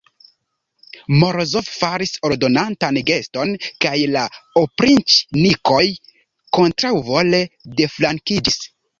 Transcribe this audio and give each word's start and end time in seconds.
Morozov 1.23 1.67
faris 1.73 2.13
ordonantan 2.29 2.97
geston, 3.09 3.51
kaj 3.85 3.91
la 4.15 4.23
opriĉnikoj 4.61 5.83
kontraŭvole 6.59 7.43
deflankiĝis. 7.83 8.59